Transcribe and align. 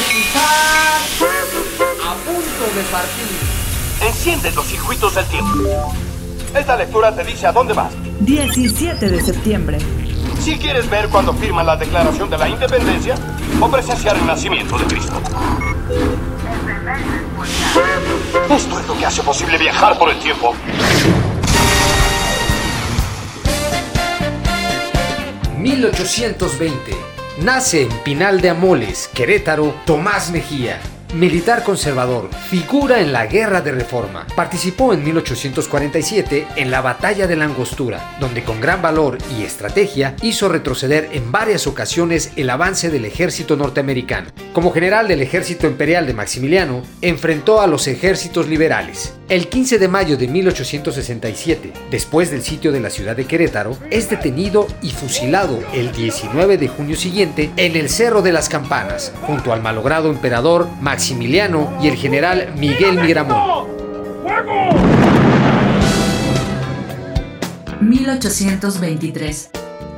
escuchar 0.00 1.00
a 2.04 2.14
punto 2.24 2.64
de 2.74 2.82
partir. 2.90 3.26
Enciende 4.06 4.50
los 4.52 4.66
circuitos 4.66 5.14
del 5.14 5.26
tiempo. 5.26 5.94
Esta 6.54 6.76
lectura 6.76 7.14
te 7.14 7.24
dice 7.24 7.46
a 7.46 7.52
dónde 7.52 7.74
vas. 7.74 7.92
17 8.20 9.08
de 9.08 9.20
septiembre. 9.20 9.78
Si 10.40 10.58
quieres 10.58 10.88
ver 10.88 11.08
cuando 11.08 11.34
firman 11.34 11.66
la 11.66 11.76
Declaración 11.76 12.30
de 12.30 12.38
la 12.38 12.48
Independencia 12.48 13.14
o 13.60 13.70
presenciar 13.70 14.16
el 14.16 14.26
nacimiento 14.26 14.78
de 14.78 14.84
Cristo. 14.86 15.20
Esto 18.50 18.80
es 18.80 18.86
lo 18.86 18.98
que 18.98 19.06
hace 19.06 19.22
posible 19.22 19.58
viajar 19.58 19.98
por 19.98 20.10
el 20.10 20.18
tiempo. 20.18 20.54
1820. 25.58 27.09
Nace 27.42 27.84
en 27.84 27.88
Pinal 28.04 28.42
de 28.42 28.50
Amoles, 28.50 29.08
Querétaro, 29.14 29.74
Tomás 29.86 30.30
Mejía, 30.30 30.78
Militar 31.14 31.64
conservador, 31.64 32.30
figura 32.34 33.00
en 33.00 33.12
la 33.12 33.26
Guerra 33.26 33.62
de 33.62 33.72
Reforma. 33.72 34.26
Participó 34.36 34.92
en 34.92 35.02
1847 35.02 36.46
en 36.54 36.70
la 36.70 36.82
Batalla 36.82 37.26
de 37.26 37.34
la 37.34 37.46
Angostura, 37.46 38.16
donde 38.20 38.44
con 38.44 38.60
gran 38.60 38.80
valor 38.80 39.18
y 39.36 39.42
estrategia 39.42 40.14
hizo 40.22 40.48
retroceder 40.48 41.08
en 41.12 41.32
varias 41.32 41.66
ocasiones 41.66 42.30
el 42.36 42.48
avance 42.48 42.90
del 42.90 43.06
ejército 43.06 43.56
norteamericano. 43.56 44.30
Como 44.52 44.70
general 44.70 45.08
del 45.08 45.22
ejército 45.22 45.66
imperial 45.66 46.06
de 46.06 46.14
Maximiliano, 46.14 46.82
enfrentó 47.00 47.60
a 47.60 47.66
los 47.66 47.88
ejércitos 47.88 48.46
liberales. 48.46 49.14
El 49.30 49.48
15 49.48 49.78
de 49.78 49.86
mayo 49.86 50.16
de 50.16 50.26
1867, 50.26 51.72
después 51.88 52.32
del 52.32 52.42
sitio 52.42 52.72
de 52.72 52.80
la 52.80 52.90
ciudad 52.90 53.14
de 53.14 53.26
Querétaro, 53.26 53.78
es 53.88 54.10
detenido 54.10 54.66
y 54.82 54.90
fusilado 54.90 55.62
el 55.72 55.92
19 55.92 56.58
de 56.58 56.66
junio 56.66 56.96
siguiente 56.96 57.52
en 57.56 57.76
el 57.76 57.88
Cerro 57.90 58.22
de 58.22 58.32
las 58.32 58.48
Campanas, 58.48 59.12
junto 59.22 59.52
al 59.52 59.62
malogrado 59.62 60.10
emperador 60.10 60.66
Maximiliano 60.80 61.78
y 61.80 61.86
el 61.86 61.94
general 61.94 62.52
Miguel 62.58 63.00
Miramón. 63.00 63.68
1823. 67.82 69.50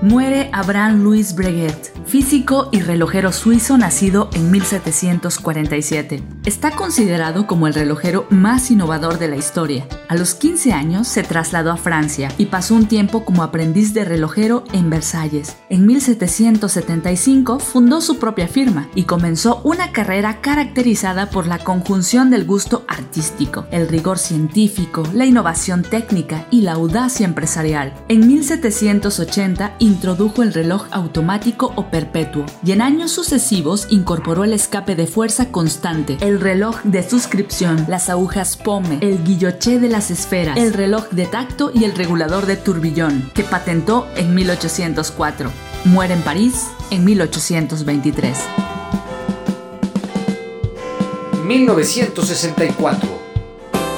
Muere 0.02 0.50
Abraham 0.52 1.04
Louis 1.04 1.34
Breguet, 1.34 2.01
físico 2.12 2.68
y 2.72 2.80
relojero 2.80 3.32
suizo 3.32 3.78
nacido 3.78 4.28
en 4.34 4.50
1747. 4.50 6.22
Está 6.44 6.72
considerado 6.72 7.46
como 7.46 7.66
el 7.66 7.72
relojero 7.72 8.26
más 8.28 8.70
innovador 8.70 9.18
de 9.18 9.28
la 9.28 9.36
historia. 9.36 9.86
A 10.10 10.16
los 10.16 10.34
15 10.34 10.74
años 10.74 11.08
se 11.08 11.22
trasladó 11.22 11.70
a 11.70 11.78
Francia 11.78 12.30
y 12.36 12.46
pasó 12.46 12.74
un 12.74 12.84
tiempo 12.84 13.24
como 13.24 13.42
aprendiz 13.42 13.94
de 13.94 14.04
relojero 14.04 14.64
en 14.74 14.90
Versalles. 14.90 15.56
En 15.70 15.86
1775 15.86 17.58
fundó 17.58 18.02
su 18.02 18.18
propia 18.18 18.46
firma 18.46 18.88
y 18.94 19.04
comenzó 19.04 19.62
una 19.64 19.90
carrera 19.92 20.42
caracterizada 20.42 21.30
por 21.30 21.46
la 21.46 21.60
conjunción 21.60 22.28
del 22.28 22.44
gusto 22.44 22.84
artístico, 22.88 23.64
el 23.70 23.88
rigor 23.88 24.18
científico, 24.18 25.02
la 25.14 25.24
innovación 25.24 25.80
técnica 25.80 26.44
y 26.50 26.60
la 26.60 26.72
audacia 26.72 27.24
empresarial. 27.24 27.94
En 28.08 28.26
1780 28.26 29.76
introdujo 29.78 30.42
el 30.42 30.52
reloj 30.52 30.88
automático 30.90 31.72
o 31.74 31.86
y 32.64 32.72
en 32.72 32.82
años 32.82 33.12
sucesivos 33.12 33.86
incorporó 33.90 34.44
el 34.44 34.52
escape 34.52 34.94
de 34.94 35.06
fuerza 35.06 35.50
constante, 35.50 36.16
el 36.20 36.40
reloj 36.40 36.80
de 36.82 37.02
suscripción, 37.08 37.84
las 37.88 38.08
agujas 38.10 38.56
POME, 38.56 38.98
el 39.00 39.22
guilloché 39.24 39.78
de 39.78 39.88
las 39.88 40.10
esferas, 40.10 40.56
el 40.56 40.72
reloj 40.72 41.08
de 41.10 41.26
tacto 41.26 41.70
y 41.72 41.84
el 41.84 41.94
regulador 41.94 42.46
de 42.46 42.56
turbillón, 42.56 43.30
que 43.34 43.44
patentó 43.44 44.06
en 44.16 44.34
1804. 44.34 45.50
Muere 45.84 46.14
en 46.14 46.22
París 46.22 46.66
en 46.90 47.04
1823. 47.04 48.38
1964 51.44 53.21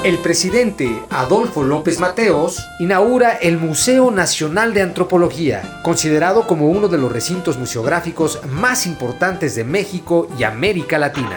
el 0.04 0.18
presidente 0.18 1.02
Adolfo 1.08 1.64
López 1.64 1.98
Mateos 1.98 2.62
inaugura 2.78 3.32
el 3.32 3.56
Museo 3.56 4.10
Nacional 4.10 4.74
de 4.74 4.82
Antropología, 4.82 5.80
considerado 5.82 6.46
como 6.46 6.68
uno 6.68 6.88
de 6.88 6.98
los 6.98 7.10
recintos 7.10 7.56
museográficos 7.56 8.40
más 8.46 8.86
importantes 8.86 9.54
de 9.54 9.64
México 9.64 10.28
y 10.38 10.44
América 10.44 10.98
Latina. 10.98 11.36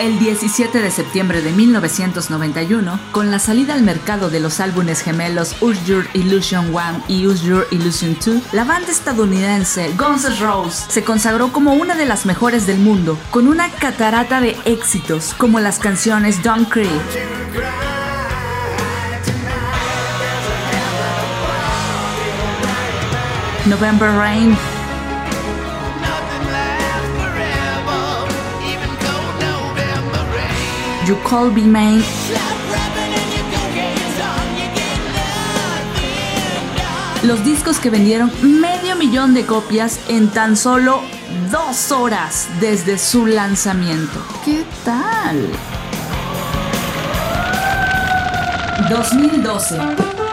El 0.00 0.18
17 0.18 0.80
de 0.80 0.90
septiembre 0.90 1.40
de 1.40 1.52
1991, 1.52 2.98
con 3.12 3.30
la 3.30 3.38
salida 3.38 3.74
al 3.74 3.82
mercado 3.82 4.28
de 4.28 4.40
los 4.40 4.58
álbumes 4.58 5.02
gemelos 5.02 5.54
Use 5.60 5.84
Your 5.84 6.08
Illusion 6.14 6.74
1 6.74 7.04
y 7.06 7.26
Use 7.28 7.46
Your 7.46 7.68
Illusion 7.70 8.16
2, 8.24 8.52
la 8.52 8.64
banda 8.64 8.90
estadounidense 8.90 9.92
Guns 9.96 10.24
N' 10.24 10.40
Roses 10.40 10.86
se 10.88 11.04
consagró 11.04 11.52
como 11.52 11.74
una 11.74 11.94
de 11.94 12.06
las 12.06 12.26
mejores 12.26 12.66
del 12.66 12.78
mundo, 12.78 13.16
con 13.30 13.46
una 13.46 13.70
catarata 13.70 14.40
de 14.40 14.56
éxitos 14.64 15.32
como 15.34 15.60
las 15.60 15.78
canciones 15.78 16.42
Don't 16.42 16.68
Cry, 16.68 16.90
November 23.66 24.10
Rain, 24.10 24.58
You 31.06 31.18
Call 31.28 31.52
Me 31.52 31.62
Main. 31.62 32.02
Los 37.24 37.44
discos 37.44 37.78
que 37.78 37.90
vendieron 37.90 38.30
medio 38.42 38.96
millón 38.96 39.34
de 39.34 39.44
copias 39.44 40.00
en 40.08 40.28
tan 40.28 40.56
solo 40.56 41.02
dos 41.50 41.92
horas 41.92 42.48
desde 42.60 42.96
su 42.96 43.26
lanzamiento. 43.26 44.24
¿Qué 44.44 44.64
tal? 44.84 45.46
2012 48.88 50.23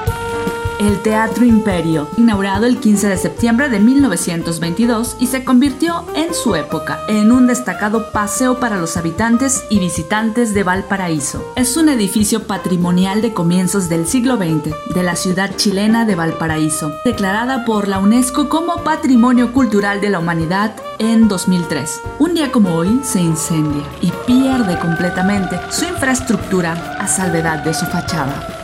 el 0.82 1.04
Teatro 1.04 1.46
Imperio, 1.46 2.10
inaugurado 2.18 2.66
el 2.66 2.80
15 2.80 3.08
de 3.08 3.18
septiembre 3.18 3.70
de 3.70 3.80
1922 3.80 5.18
y 5.20 5.28
se 5.28 5.44
convirtió 5.44 6.06
en 6.16 6.34
su 6.34 6.56
época 6.56 7.00
en 7.08 7.32
un 7.32 7.46
destacado 7.46 8.12
paseo 8.12 8.60
para 8.60 8.78
los 8.78 8.98
habitantes 8.98 9.64
y 9.70 9.78
visitantes 9.78 10.56
de 10.56 10.64
Valparaíso. 10.64 11.54
Es 11.56 11.78
un 11.78 11.88
edificio 11.88 12.48
patrimonial 12.48 13.22
de 13.22 13.32
comienzos 13.32 13.90
del 13.90 14.08
siglo 14.08 14.38
XX 14.38 14.74
de 14.96 15.04
la 15.04 15.16
ciudad 15.16 15.56
chilena 15.56 16.06
de 16.06 16.16
Valparaíso, 16.16 16.92
declarada 17.06 17.64
por 17.64 17.88
la 17.88 18.00
UNESCO 18.00 18.50
como 18.50 18.84
Patrimonio 18.84 19.54
Cultural 19.54 20.02
de 20.02 20.10
la 20.10 20.18
Humanidad 20.18 20.76
en 20.98 21.28
2003. 21.28 22.02
Un 22.18 22.34
día 22.34 22.52
como 22.52 22.74
hoy 22.74 23.02
se 23.04 23.22
incendia 23.22 23.84
y 24.02 24.12
pierde 24.26 24.80
completamente 24.80 25.60
su 25.70 25.86
infraestructura 25.86 26.98
a 27.00 27.08
salvedad 27.08 27.64
de 27.64 27.76
su 27.76 27.86
fachada. 27.86 28.61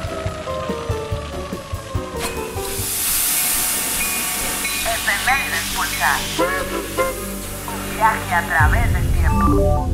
Un 6.00 7.96
viaje 7.96 8.36
a 8.36 8.46
través 8.46 8.94
del 8.94 9.08
tiempo. 9.14 9.90